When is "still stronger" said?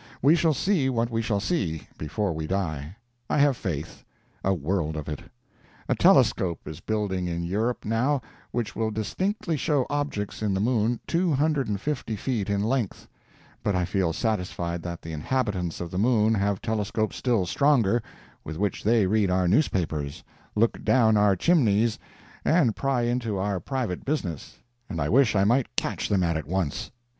17.17-18.01